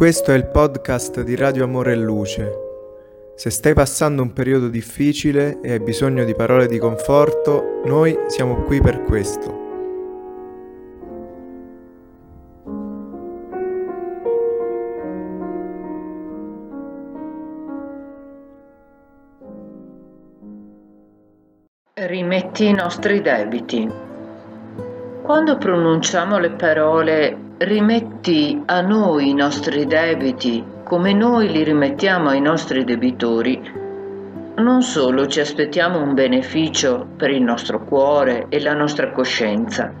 [0.00, 2.52] Questo è il podcast di Radio Amore e Luce.
[3.34, 8.62] Se stai passando un periodo difficile e hai bisogno di parole di conforto, noi siamo
[8.62, 9.58] qui per questo.
[21.92, 23.86] Rimetti i nostri debiti.
[25.20, 32.40] Quando pronunciamo le parole rimetti a noi i nostri debiti come noi li rimettiamo ai
[32.40, 33.60] nostri debitori,
[34.56, 39.92] non solo ci aspettiamo un beneficio per il nostro cuore e la nostra coscienza,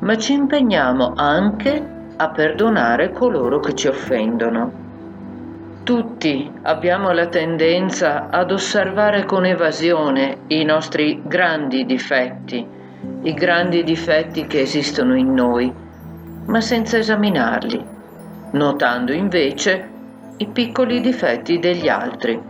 [0.00, 1.82] ma ci impegniamo anche
[2.14, 4.72] a perdonare coloro che ci offendono.
[5.84, 12.66] Tutti abbiamo la tendenza ad osservare con evasione i nostri grandi difetti,
[13.22, 15.86] i grandi difetti che esistono in noi
[16.48, 17.84] ma senza esaminarli,
[18.52, 19.88] notando invece
[20.38, 22.40] i piccoli difetti degli altri.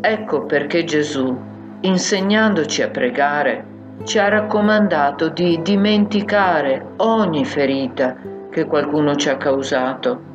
[0.00, 1.36] Ecco perché Gesù,
[1.80, 3.72] insegnandoci a pregare,
[4.04, 8.16] ci ha raccomandato di dimenticare ogni ferita
[8.50, 10.32] che qualcuno ci ha causato.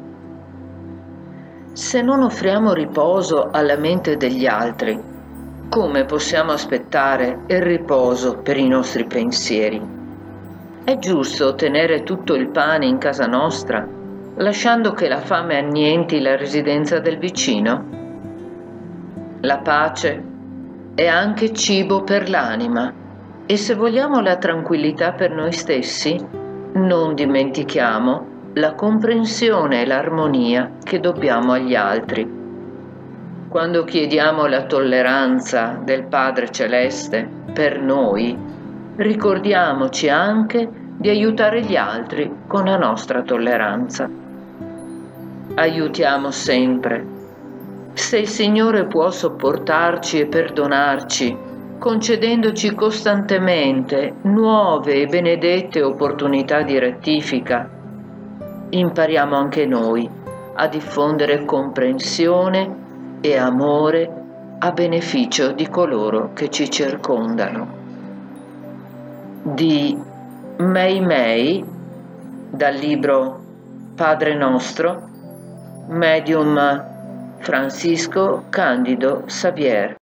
[1.74, 5.00] Se non offriamo riposo alla mente degli altri,
[5.70, 9.99] come possiamo aspettare il riposo per i nostri pensieri?
[10.90, 13.88] È giusto tenere tutto il pane in casa nostra,
[14.38, 17.86] lasciando che la fame annienti la residenza del vicino?
[19.42, 20.24] La pace
[20.96, 22.92] è anche cibo per l'anima
[23.46, 26.20] e se vogliamo la tranquillità per noi stessi,
[26.74, 32.28] non dimentichiamo la comprensione e l'armonia che dobbiamo agli altri.
[33.48, 38.58] Quando chiediamo la tolleranza del Padre Celeste per noi,
[38.96, 44.10] ricordiamoci anche di aiutare gli altri con la nostra tolleranza.
[45.56, 47.06] Aiutiamo sempre.
[47.94, 51.38] Se il Signore può sopportarci e perdonarci,
[51.80, 57.70] concedendoci costantemente nuove e benedette opportunità di rettifica,
[58.70, 60.10] impariamo anche noi
[60.56, 62.76] a diffondere comprensione
[63.22, 64.12] e amore
[64.60, 67.78] a beneficio di coloro che ci circondano.
[69.44, 70.08] Di
[70.62, 71.64] Mei Mei
[72.52, 73.40] dal libro
[73.96, 75.08] Padre Nostro,
[75.88, 76.86] medium
[77.38, 79.96] Francisco Candido Xavier.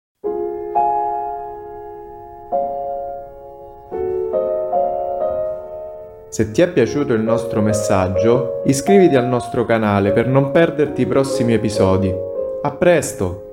[6.29, 11.05] Se ti è piaciuto il nostro messaggio, iscriviti al nostro canale per non perderti i
[11.05, 12.11] prossimi episodi.
[12.63, 13.46] A presto!